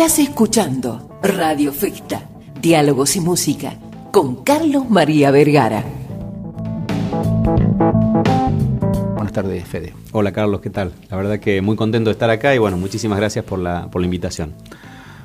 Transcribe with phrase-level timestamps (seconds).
[0.00, 2.22] Estás escuchando Radio Festa,
[2.62, 3.74] Diálogos y Música,
[4.12, 5.84] con Carlos María Vergara.
[9.16, 9.94] Buenas tardes, Fede.
[10.12, 10.92] Hola Carlos, ¿qué tal?
[11.10, 14.00] La verdad que muy contento de estar acá y bueno, muchísimas gracias por la, por
[14.00, 14.54] la invitación.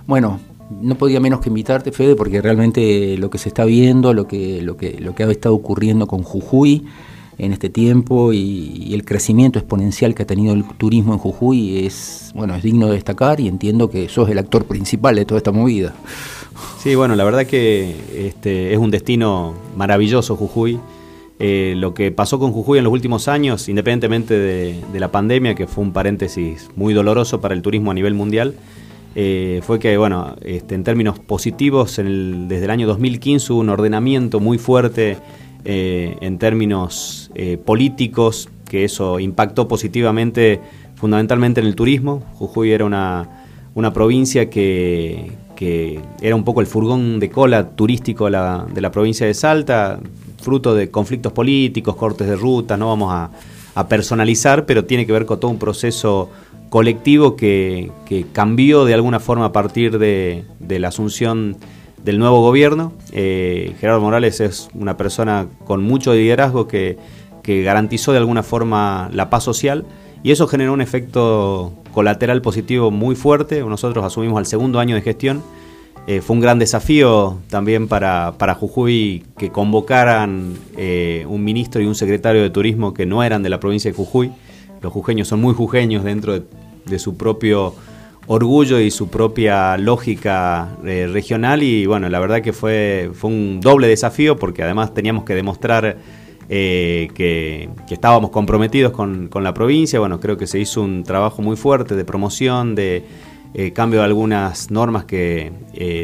[0.08, 0.40] Bueno,
[0.82, 4.64] no podía menos que invitarte, Fede, porque realmente lo que se está viendo, lo que,
[4.64, 6.88] lo que, lo que ha estado ocurriendo con Jujuy
[7.38, 12.32] en este tiempo y, el crecimiento exponencial que ha tenido el turismo en Jujuy es,
[12.36, 15.52] bueno, es digno de destacar y entiendo que sos el actor principal de toda esta
[15.52, 15.94] movida.
[16.78, 20.80] Sí, bueno, la verdad que este, es un destino maravilloso Jujuy.
[21.40, 25.66] Eh, lo que pasó con Jujuy en los últimos años, independientemente de, la pandemia, que
[25.66, 28.54] fue un paréntesis muy doloroso para el turismo a nivel mundial,
[29.16, 34.40] eh, fue que, bueno, este, en términos positivos, desde el año 2015 hubo un ordenamiento
[34.40, 35.18] muy fuerte
[35.66, 40.62] eh, en términos eh, políticos, que eso impactó positivamente
[40.96, 42.24] fundamentalmente en el turismo.
[42.34, 43.30] Jujuy era una,
[43.76, 48.82] una provincia que, que, era un poco el furgón de cola turístico de la, de
[48.82, 50.00] la provincia de Salta,
[50.42, 53.32] fruto de conflictos políticos, cortes de ruta, no vamos a,
[53.76, 56.30] a personalizar, pero tiene que ver con todo un proceso
[56.74, 57.92] colectivo que,
[58.32, 61.56] cambió de alguna forma a partir de, la asunción
[62.04, 62.94] del nuevo gobierno.
[63.12, 66.98] Eh, Gerardo Morales es una persona con mucho liderazgo que,
[67.46, 69.86] garantizó de alguna forma la paz social
[70.24, 73.60] y eso generó un efecto colateral positivo muy fuerte.
[73.62, 75.44] Nosotros asumimos al segundo año de gestión.
[76.08, 81.86] Eh, fue un gran desafío también para, para Jujuy que convocaran eh, un ministro y
[81.86, 84.32] un secretario de turismo que no eran de la provincia de Jujuy.
[84.82, 86.44] Los jujeños son muy jujeños dentro de
[86.86, 87.74] de su propio
[88.28, 91.64] orgullo y su propia lógica eh, regional.
[91.64, 95.98] Y bueno, la verdad que fue, fue un doble desafío porque además teníamos que demostrar
[96.50, 101.56] eh, que, estábamos comprometidos con, la provincia, bueno, creo que se hizo un trabajo muy
[101.56, 103.04] fuerte de promoción, de
[103.54, 105.52] eh, cambio de algunas normas que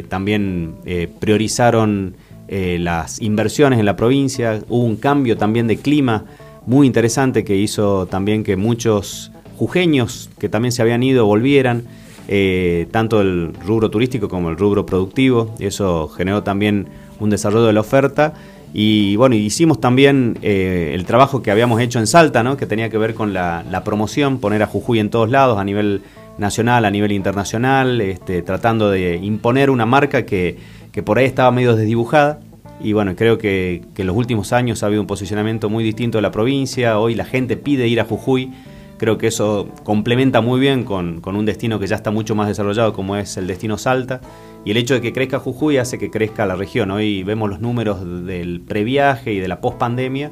[0.08, 0.76] también
[1.20, 2.16] priorizaron
[2.48, 6.26] las inversiones en la provincia, hubo un cambio también de clima
[6.66, 11.84] muy interesante que hizo también que muchos jujeños que también se habían ido volvieran,
[12.32, 15.56] eh, tanto el rubro turístico como el rubro productivo.
[15.58, 16.88] Eso generó también
[17.20, 18.36] un desarrollo de la oferta.
[18.72, 22.56] Y bueno, hicimos también eh, el trabajo que habíamos hecho en Salta, ¿no?
[22.56, 26.04] que tenía que ver con la, promoción, poner a Jujuy en todos lados, a nivel
[26.38, 30.58] nacional, a nivel internacional, este, tratando de imponer una marca que,
[30.92, 32.42] que, por ahí estaba medio desdibujada.
[32.80, 36.20] Y bueno, creo que, que en los últimos años ha habido un posicionamiento muy distinto
[36.20, 37.00] de la provincia.
[37.00, 38.52] Hoy la gente pide ir a Jujuy
[39.00, 42.92] Creo que eso complementa muy bien con, un destino que ya está mucho más desarrollado
[42.94, 44.20] como es el destino Salta.
[44.66, 46.92] Y el hecho de que crezca Jujuy hace que crezca la región.
[46.92, 50.32] Hoy vemos los números del previaje y de la pospandemia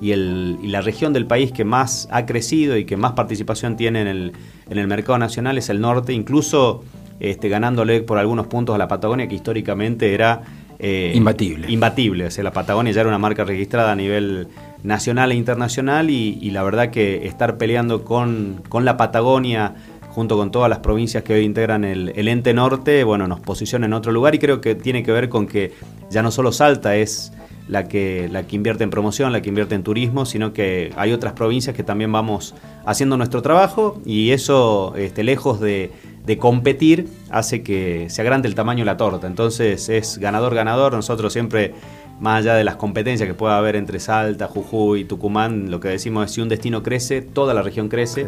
[0.00, 4.02] y, y la región del país que más ha crecido y que más participación tiene
[4.02, 4.32] en el,
[4.68, 6.82] en el mercado nacional es el norte, incluso
[7.20, 10.42] este, ganándole por algunos puntos a la Patagonia que históricamente era
[10.78, 11.70] eh, imbatible.
[11.70, 14.48] Imbatible, o sea, la Patagonia ya era una marca registrada a nivel
[14.82, 19.74] nacional e internacional y, la verdad que estar peleando con, la Patagonia
[20.10, 23.92] junto con todas las provincias que hoy integran el, ente norte, bueno, nos posiciona en
[23.92, 25.72] otro lugar y creo que tiene que ver con que
[26.10, 27.32] ya no solo Salta es
[27.68, 31.12] la que, la que invierte en promoción, la que invierte en turismo, sino que hay
[31.12, 32.54] otras provincias que también vamos
[32.86, 35.92] haciendo nuestro trabajo y eso, este, lejos de,
[36.28, 39.26] de competir, hace que se agrande el tamaño de la torta.
[39.26, 41.74] Entonces es ganador-ganador, nosotros siempre
[42.20, 46.26] más allá de las competencias que pueda haber entre Salta, Jujuy, Tucumán, lo que decimos
[46.26, 48.26] es si un destino crece, toda la región crece,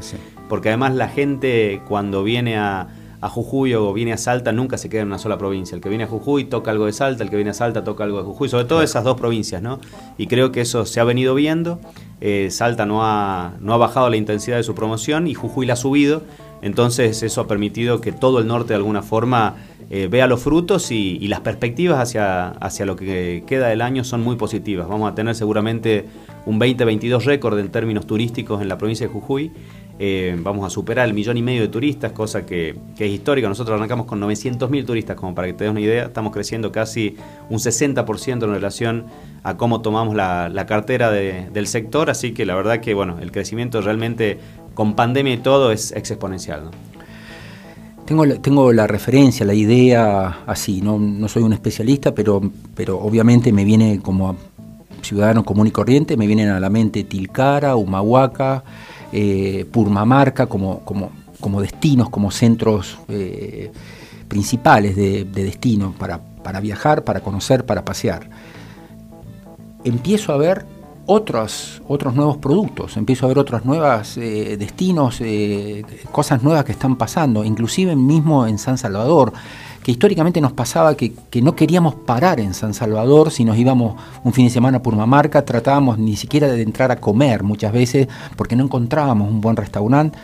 [0.49, 2.89] porque además la gente cuando viene a,
[3.23, 5.75] Jujuy o viene a Salta nunca se queda en una sola provincia.
[5.75, 8.05] El que viene a Jujuy toca algo de Salta, el que viene a Salta toca
[8.05, 9.78] algo de Jujuy, sobre todo esas dos provincias, ¿no?
[10.17, 11.81] Y creo que eso se ha venido viendo.
[12.22, 15.75] Eh, Salta no ha, no ha bajado la intensidad de su promoción y Jujuy la
[15.75, 16.22] ha subido.
[16.62, 19.57] Entonces eso ha permitido que todo el norte de alguna forma
[19.93, 24.23] eh, vea los frutos y, las perspectivas hacia, hacia lo que queda del año son
[24.23, 24.89] muy positivas.
[24.89, 26.06] Vamos a tener seguramente
[26.47, 29.51] un 2022 récord en términos turísticos en la provincia de Jujuy.
[30.03, 33.48] Eh, vamos a superar el millón y medio de turistas, cosa que, es histórica.
[33.48, 36.04] Nosotros arrancamos con 900.000 turistas, como para que te des una idea.
[36.04, 37.16] Estamos creciendo casi
[37.51, 39.07] un 60% en relación
[39.43, 42.10] a cómo tomamos la, cartera del sector.
[42.10, 44.39] Así que la verdad que bueno, el crecimiento realmente
[44.72, 46.71] con pandemia y todo es exponencial.
[48.10, 52.42] Tengo, tengo la referencia, la idea así, no, no soy un especialista, pero,
[52.74, 54.34] pero obviamente me viene como
[55.01, 58.65] ciudadano común y corriente, me vienen a la mente Tilcara, Humahuaca,
[59.12, 63.71] eh, Purmamarca como, como, como destinos, como centros eh,
[64.27, 68.28] principales de, destino para, para viajar, para conocer, para pasear.
[69.84, 70.66] Empiezo a ver
[71.06, 76.72] otros, otros nuevos productos, empiezo a ver otros nuevos eh, destinos, eh, cosas nuevas que
[76.72, 79.32] están pasando, inclusive mismo en San Salvador,
[79.82, 81.12] que históricamente nos pasaba que,
[81.42, 85.06] no queríamos parar en San Salvador si nos íbamos un fin de semana por una
[85.06, 89.56] marca, tratábamos ni siquiera de entrar a comer muchas veces porque no encontrábamos un buen
[89.56, 90.18] restaurante.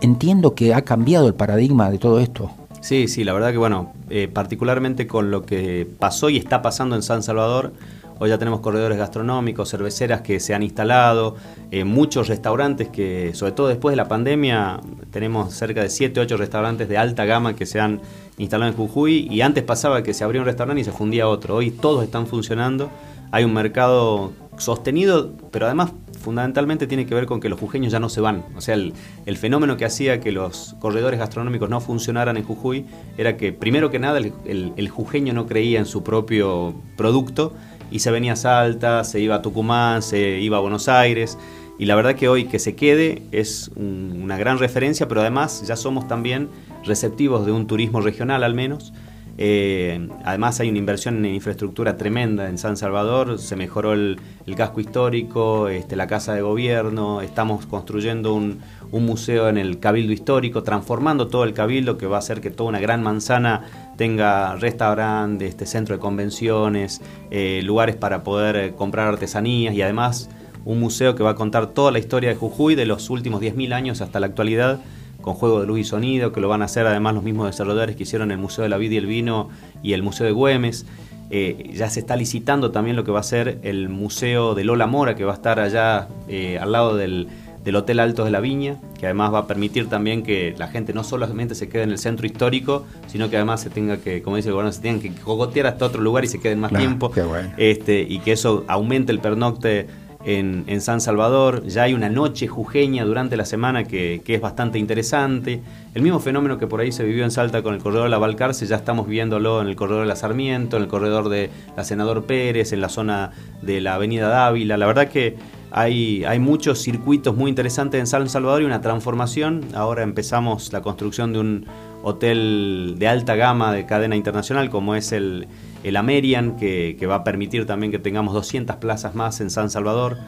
[0.00, 2.50] Entiendo que ha cambiado el paradigma de todo esto.
[2.82, 6.94] Sí, sí, la verdad que bueno, eh, particularmente con lo que pasó y está pasando
[6.94, 7.72] en San Salvador,
[8.18, 11.36] Hoy ya tenemos corredores gastronómicos, cerveceras que se han instalado,
[11.70, 14.80] eh, muchos restaurantes que, sobre todo después de la pandemia,
[15.10, 18.00] tenemos cerca de 7, 8 restaurantes de alta gama que se han
[18.38, 21.56] instalado en Jujuy y antes pasaba que se abría un restaurante y se fundía otro.
[21.56, 22.90] Hoy todos están funcionando,
[23.32, 28.00] hay un mercado sostenido, pero además fundamentalmente tiene que ver con que los jujeños ya
[28.00, 28.44] no se van.
[28.56, 32.86] O sea, el, fenómeno que hacía que los corredores gastronómicos no funcionaran en Jujuy
[33.18, 37.52] era que, primero que nada, el, el jujeño no creía en su propio producto
[37.90, 41.38] y se venía a Salta, se iba a Tucumán, se iba a Buenos Aires.
[41.78, 45.76] Y la verdad que hoy que se quede es una gran referencia, pero además ya
[45.76, 46.48] somos también
[46.84, 48.92] receptivos de un turismo regional al menos.
[49.38, 54.18] Eh, además hay una inversión en infraestructura tremenda en San Salvador, se mejoró el,
[54.56, 58.60] casco histórico, este, la casa de gobierno, estamos construyendo un,
[58.92, 62.70] museo en el cabildo histórico, transformando todo el cabildo que va a hacer que toda
[62.70, 69.08] una gran manzana tenga restaurante, este, centro de convenciones, eh, lugares para poder eh, comprar
[69.08, 70.30] artesanías y además
[70.64, 73.74] un museo que va a contar toda la historia de Jujuy de los últimos 10.000
[73.74, 74.80] años hasta la actualidad
[75.26, 77.96] con juego de luz y sonido, que lo van a hacer además los mismos desarrolladores
[77.96, 79.48] que hicieron el Museo de la Vida y el Vino
[79.82, 80.86] y el Museo de Güemes.
[81.30, 84.86] Eh, ya se está licitando también lo que va a ser el Museo de Lola
[84.86, 87.26] Mora, que va a estar allá eh, al lado del,
[87.74, 91.02] Hotel Altos de la Viña, que además va a permitir también que la gente no
[91.02, 94.50] solamente se quede en el centro histórico, sino que además se tenga que, como dice
[94.50, 97.10] el gobierno, se tengan que cogotear hasta otro lugar y se queden más tiempo.
[97.56, 99.88] este, y que eso aumente el pernocte
[100.26, 105.62] en, San Salvador, ya hay una noche jujeña durante la semana que, es bastante interesante.
[105.94, 108.18] El mismo fenómeno que por ahí se vivió en Salta con el corredor de la
[108.18, 111.84] Balcarce, ya estamos viéndolo en el corredor de la Sarmiento, en el corredor de la
[111.84, 113.30] Senador Pérez, en la zona
[113.62, 114.76] de la Avenida Dávila.
[114.76, 115.36] La verdad que
[115.70, 119.64] hay, hay muchos circuitos muy interesantes en San Salvador y una transformación.
[119.74, 121.66] Ahora empezamos la construcción de un
[122.02, 125.46] hotel de alta gama de cadena internacional como es el
[125.86, 130.18] el Amerian, que, va a permitir también que tengamos 200 plazas más en San Salvador.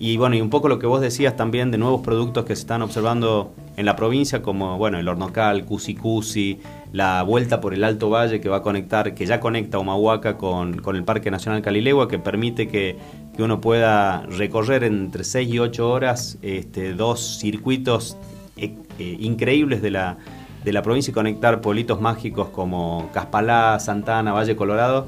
[0.00, 2.62] Y bueno, y un poco lo que vos decías también de nuevos productos que se
[2.62, 6.58] están observando en la provincia, como bueno, el hornocal, Cusi Cusi,
[6.92, 10.78] la vuelta por el Alto Valle que va a conectar, que ya conecta Humahuaca con,
[10.78, 12.96] con el Parque Nacional Calilegua, que permite que,
[13.38, 18.16] uno pueda recorrer entre 6 y 8 horas este, dos circuitos
[18.56, 20.18] eh, eh, increíbles de la,
[20.64, 25.06] de la provincia y conectar pueblitos mágicos como Caspalá, Santana, Valle Colorado.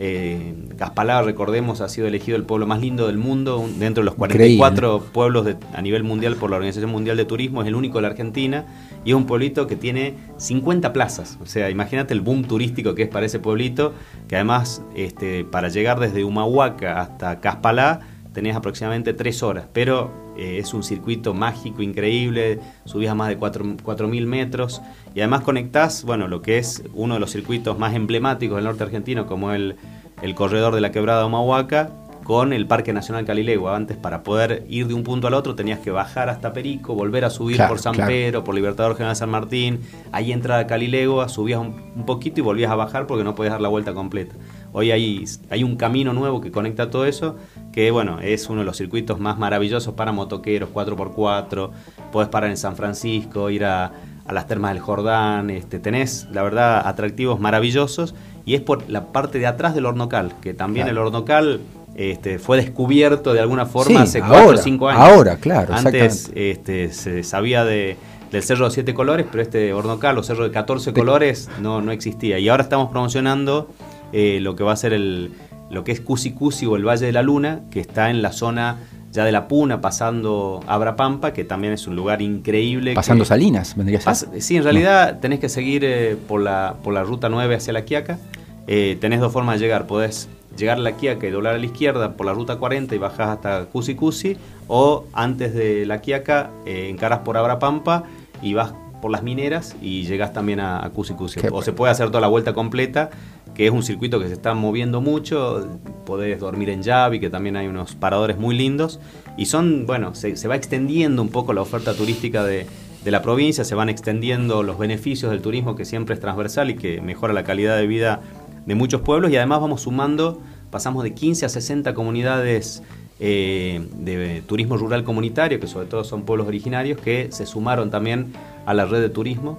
[0.00, 4.14] Eh, Caspalá, recordemos, ha sido elegido el pueblo más lindo del mundo, dentro de los
[4.14, 8.02] 44 pueblos a nivel mundial por la Organización Mundial de Turismo, es el único de
[8.02, 8.64] la Argentina
[9.04, 11.36] y es un pueblito que tiene 50 plazas.
[11.42, 13.92] O sea, imagínate el boom turístico que es para ese pueblito,
[14.28, 18.00] que además este, para llegar desde Humahuaca hasta Caspalá
[18.38, 23.36] tenés aproximadamente tres horas, pero eh, es un circuito mágico, increíble, subís a más de
[23.36, 24.80] 4.000 metros
[25.12, 28.84] y además conectás, bueno, lo que es uno de los circuitos más emblemáticos del norte
[28.84, 29.74] argentino, como el,
[30.22, 31.90] el corredor de la quebrada Humahuaca,
[32.28, 33.74] con el Parque Nacional Calilegua.
[33.74, 37.24] Antes, para poder ir de un punto al otro, tenías que bajar hasta Perico, volver
[37.24, 39.80] a subir por San Pedro, por Libertador General San Martín,
[40.12, 43.54] ahí entrar a Calilegua, subías un, un, poquito y volvías a bajar porque no podías
[43.54, 44.34] dar la vuelta completa.
[44.74, 47.36] Hoy hay, hay un camino nuevo que conecta todo eso,
[47.78, 51.70] que bueno, es uno de los circuitos más maravillosos para motoqueros, 4x4,
[52.10, 53.92] podés parar en San Francisco, ir a,
[54.28, 59.38] las termas del Jordán, este, tenés, la verdad, atractivos maravillosos, y es por la parte
[59.38, 61.60] de atrás del Hornocal, que también el Hornocal
[61.94, 65.00] este, fue descubierto de alguna forma hace 4 o 5 años.
[65.00, 65.72] Ahora, claro.
[65.72, 67.96] Antes este, se sabía de,
[68.32, 71.92] del cerro de 7 colores, pero este Hornocal o cerro de 14 colores no, no
[71.92, 72.40] existía.
[72.40, 73.68] Y ahora estamos promocionando
[74.12, 75.30] eh, lo que va a ser el,
[75.70, 78.32] lo que es Cusi Cusi o el Valle de la Luna, que está en la
[78.32, 78.78] zona
[79.12, 82.94] ya de la Puna, pasando Abrapampa, que también es un lugar increíble.
[82.94, 84.42] Pasando Salinas, vendría a ser.
[84.42, 87.84] sí, en realidad tenés que seguir eh, por, la, por la ruta 9 hacia la
[87.84, 88.18] Quiaca.
[88.66, 89.86] Eh, tenés dos formas de llegar.
[89.86, 92.98] Podés llegar a la Quiaca y doblar a la izquierda por la ruta 40 y
[92.98, 98.04] bajás hasta Cusi Cusi, o antes de la Quiaca encaras por Abrapampa
[98.42, 101.40] y vas por las mineras y llegas también a, a Cusi Cusi.
[101.52, 103.10] O se puede hacer toda la vuelta completa
[103.58, 105.66] que es un circuito que se está moviendo mucho,
[106.06, 109.00] podés dormir en Yavi, que también hay unos paradores muy lindos,
[109.36, 112.66] y son, bueno, se, va extendiendo un poco la oferta turística de,
[113.04, 117.00] la provincia, se van extendiendo los beneficios del turismo que siempre es transversal y que
[117.00, 118.20] mejora la calidad de vida
[118.64, 122.84] de muchos pueblos, y además vamos sumando, pasamos de 15 a 60 comunidades
[123.18, 128.32] eh, de turismo rural comunitario, que sobre todo son pueblos originarios, que se sumaron también
[128.66, 129.58] a la red de turismo.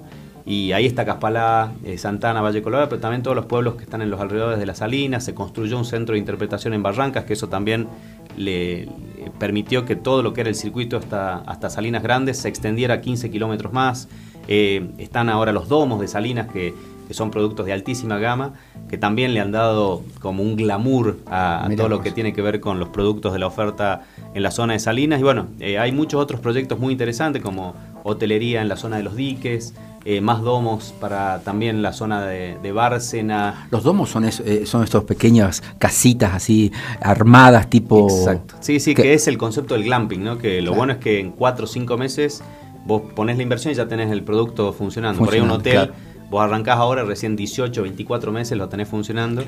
[0.50, 4.02] Y ahí está Caspalá, eh, Santana, Valle Colorado, pero también todos los pueblos que están
[4.02, 5.24] en los alrededores de las salinas.
[5.24, 7.88] Se construyó un centro de interpretación en Barrancas, que eso también
[8.36, 8.90] le,
[9.38, 13.30] permitió que todo lo que era el circuito hasta, hasta Salinas Grandes se extendiera 15
[13.30, 14.08] kilómetros más.
[14.48, 16.74] Eh, están ahora los domos de Salinas que,
[17.12, 18.54] son productos de altísima gama,
[18.88, 22.60] que también le han dado como un glamour a, todo lo que tiene que ver
[22.60, 24.04] con los productos de la oferta
[24.36, 25.20] en la zona de Salinas.
[25.20, 29.04] Y bueno, eh, hay muchos otros proyectos muy interesantes como hotelería en la zona de
[29.04, 29.74] los diques,
[30.06, 33.68] eh, más domos para también la zona de, Bárcena.
[33.72, 34.30] Los domos son,
[34.66, 38.08] son estas pequeñas casitas así armadas tipo...
[38.10, 38.56] Exacto.
[38.60, 40.38] Sí, sí, que, es el concepto del glamping, ¿no?
[40.38, 42.44] Que lo bueno es que en cuatro o cinco meses
[42.86, 45.24] vos pones la inversión y ya tenés el producto funcionando.
[45.24, 45.92] Por ahí un hotel,
[46.30, 49.44] vos arrancás ahora, recién 18, 24 meses lo tenés funcionando.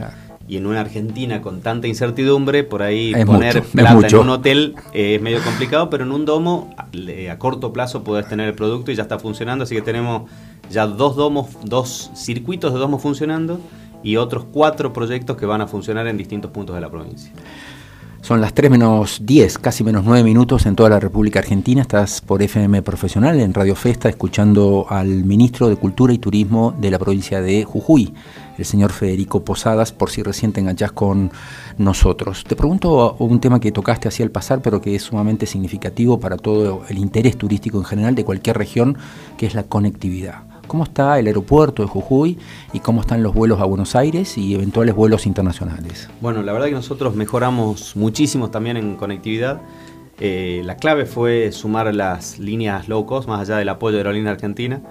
[0.48, 5.16] Y en una Argentina con tanta incertidumbre, por ahí poner plata en un hotel eh,
[5.16, 8.96] es medio complicado, pero en un domo a corto plazo podés tener el producto y
[8.96, 9.64] ya está funcionando.
[9.64, 10.30] Así que tenemos
[10.70, 13.60] ya dos domos, dos circuitos de domos funcionando
[14.04, 17.32] y otros cuatro proyectos que van a funcionar en distintos puntos de la provincia.
[18.22, 21.82] Son las 3 menos 10, casi menos 9 minutos en toda la República Argentina.
[21.82, 26.92] Estás por FM Profesional en Radio Festa escuchando al ministro de Cultura y Turismo de
[26.92, 28.14] la provincia de Jujuy,
[28.60, 31.32] el señor Federico Posadas, por si recién te enganchás con
[31.80, 32.44] nosotros.
[32.48, 36.38] Te pregunto un tema que tocaste así al pasar, pero que es sumamente significativo para
[36.38, 39.00] todo el interés turístico en general de cualquier región,
[39.36, 42.38] que es la conectividad cómo está el aeropuerto de Jujuy
[42.72, 46.10] y cómo están los vuelos a Buenos Aires y eventuales vuelos internacionales.
[46.22, 49.60] Bueno, la verdad que nosotros mejoramos muchísimo también en conectividad.
[50.22, 54.32] Eh, la clave fue sumar las líneas low cost, más allá del apoyo de Aerolínea
[54.32, 54.82] Argentina.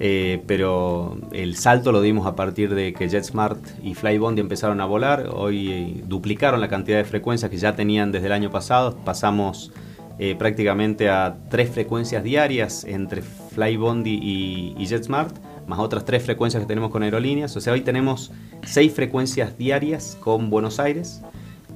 [0.00, 4.86] Eh, pero el salto lo dimos a partir de que JetSmart y Flybondi empezaron a
[4.86, 5.28] volar.
[5.30, 8.96] Hoy eh, duplicaron la cantidad de frecuencias que ya tenían desde el año pasado.
[9.04, 9.72] Pasamos
[10.18, 16.62] eh, prácticamente a tres frecuencias diarias entre Flybondi y, y JetSmart, más otras tres frecuencias
[16.62, 17.56] que tenemos con aerolíneas.
[17.56, 18.32] O sea, hoy tenemos
[18.64, 21.22] seis frecuencias diarias con Buenos Aires.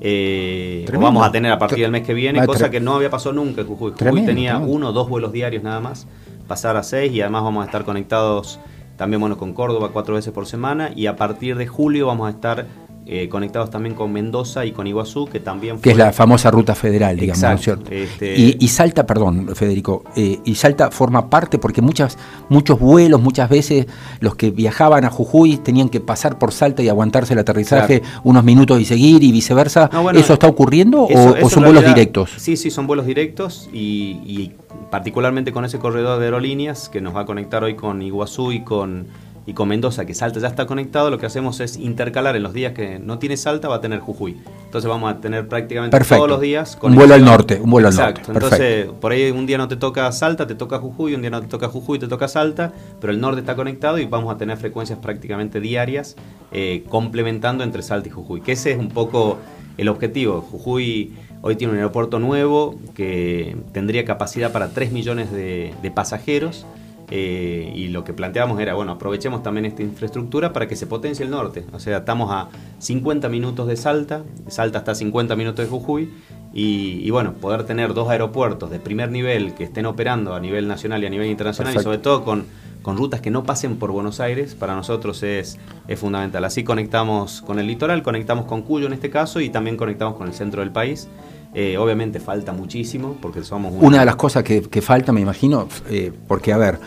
[0.01, 3.35] Eh, vamos a tener a partir del mes que viene, cosa que no había pasado
[3.35, 3.93] nunca en Jujuy.
[3.97, 6.09] Jujuy tenía uno o dos vuelos diarios nada más,
[6.49, 8.59] pasar a seis y además vamos a estar conectados
[8.97, 12.31] también bueno, con Córdoba cuatro veces por semana y a partir de julio vamos a
[12.31, 12.67] estar
[13.05, 16.75] eh, conectados también con Mendoza y con Iguazú, que también Que es la famosa ruta
[16.77, 17.91] federal, digamos, ¿no es cierto?
[17.91, 22.17] Este y, Salta, perdón, Federico, eh, y Salta forma parte, porque muchas,
[22.49, 23.87] muchos vuelos, muchas veces
[24.21, 28.45] los que viajaban a Jujuy tenían que pasar por Salta y aguantarse el aterrizaje unos
[28.45, 29.91] minutos y seguir y viceversa.
[30.15, 32.31] ¿Eso está ocurriendo o, son vuelos directos?
[32.37, 34.53] Sí, sí, son vuelos directos y, y
[34.91, 38.63] particularmente con ese corredor de aerolíneas que nos va a conectar hoy con Iguazú y
[38.63, 39.09] con
[39.45, 42.53] y con Mendoza, que Salta ya está conectado, lo que hacemos es intercalar en los
[42.53, 44.37] días que no tiene Salta, va a tener Jujuy.
[44.65, 47.95] Entonces vamos a tener prácticamente todos los días un vuelo al norte, un vuelo al
[47.95, 48.33] Exacto.
[48.33, 51.41] Entonces, por ahí un día no te toca Salta, te toca Jujuy, un día no
[51.41, 54.57] te toca Jujuy, te toca Salta, pero el norte está conectado y vamos a tener
[54.57, 56.17] frecuencias prácticamente diarias
[56.53, 59.39] eh, complementando entre Salta y Jujuy, que ese es un poco
[59.77, 60.41] el objetivo.
[60.41, 66.65] Jujuy hoy tiene un aeropuerto nuevo que tendría capacidad para 3 millones de pasajeros
[67.15, 71.27] eh, y lo que planteamos era, bueno, aprovechemos también esta infraestructura para que se potencie
[71.27, 71.67] el norte.
[71.75, 76.09] O sea, estamos a 50 minutos de Salta, Salta está a 50 minutos de Jujuy,
[76.55, 81.03] y, bueno, poder tener dos aeropuertos de primer nivel que estén operando a nivel nacional
[81.03, 82.47] y a nivel internacional, y sobre todo con,
[82.81, 86.43] con, rutas que no pasen por Buenos Aires, para nosotros es, es fundamental.
[86.47, 90.29] Así conectamos con el litoral, conectamos con Cuyo en este caso, y también conectamos con
[90.29, 91.09] el centro del país.
[91.55, 93.75] Eh, obviamente falta muchísimo porque somos...
[93.81, 96.79] Una, de las cosas que, falta, me imagino, eh, porque a ver,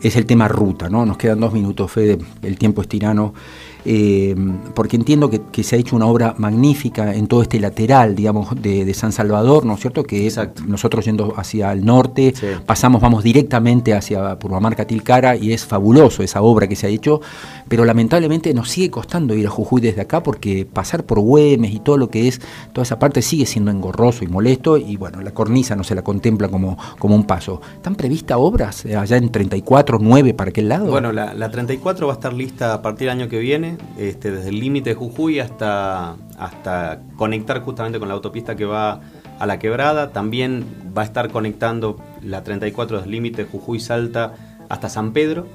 [0.00, 1.04] es el tema ruta, ¿no?
[1.04, 3.34] Nos quedan dos minutos, Fede, el tiempo es tirano.
[3.84, 4.34] Eh,
[4.74, 8.92] porque entiendo que, se ha hecho una obra magnífica en todo este lateral, digamos, de,
[8.94, 10.04] San Salvador, ¿no es cierto?
[10.04, 10.30] Que
[10.66, 12.32] nosotros yendo hacia el norte,
[12.64, 17.20] pasamos, vamos directamente hacia Purmamarca Tilcara y es fabuloso esa obra que se ha hecho,
[17.68, 21.80] pero lamentablemente nos sigue costando ir a Jujuy desde acá porque pasar por Güemes y
[21.80, 22.40] todo lo que es,
[22.72, 26.02] toda esa parte sigue siendo engorroso y molesto y bueno, la cornisa no se la
[26.02, 27.60] contempla como, como un paso.
[27.74, 30.86] ¿Están previstas obras allá en 34, 9 para aquel lado?
[30.86, 34.30] Bueno, la, la 34 va a estar lista a partir del año que viene este,
[34.30, 39.00] desde el límite de Jujuy hasta, hasta conectar justamente con la autopista que va
[39.38, 40.10] a la quebrada.
[40.10, 40.64] También
[40.96, 44.34] va a estar conectando la 34 desde el límite Jujuy-Salta
[44.68, 45.46] hasta San Pedro.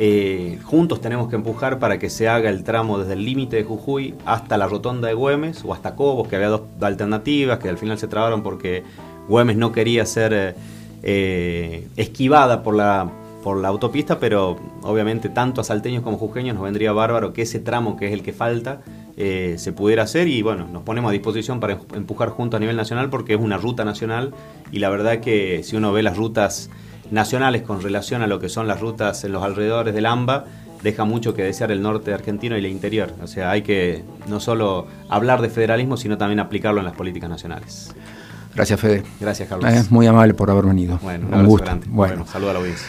[0.00, 3.64] Eh, juntos tenemos que empujar para que se haga el tramo desde el límite de
[3.64, 7.78] Jujuy hasta la rotonda de Güemes o hasta Cobos, que había dos alternativas que al
[7.78, 8.84] final se trabaron porque
[9.28, 10.54] Güemes no quería ser
[11.02, 13.10] eh, esquivada por la,
[13.42, 17.60] por la autopista, pero obviamente tanto a salteños como jujeños nos vendría bárbaro que ese
[17.60, 18.80] tramo que es el que falta
[19.16, 22.76] eh, se pudiera hacer y bueno, nos ponemos a disposición para empujar juntos a nivel
[22.76, 24.34] nacional porque es una ruta nacional
[24.72, 26.70] y la verdad que si uno ve las rutas
[27.10, 30.44] nacionales con relación a lo que son las rutas en los alrededores del AMBA,
[30.82, 33.12] deja mucho que desear el norte argentino y el interior.
[33.22, 37.30] O sea, hay que no solo hablar de federalismo, sino también aplicarlo en las políticas
[37.30, 37.94] nacionales.
[38.54, 39.02] Gracias, Fede.
[39.20, 39.72] Gracias, Carlos.
[39.72, 40.98] Es muy amable por haber venido.
[41.02, 41.64] Bueno, un, gusto.
[41.64, 41.86] Grande.
[41.90, 42.88] Bueno, saludos a la audiencia.